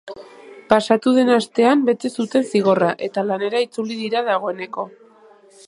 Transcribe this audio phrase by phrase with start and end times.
[0.71, 4.87] Pasatu den astean bete zuten zigorra, eta lanera itzuli dira dagoeneko.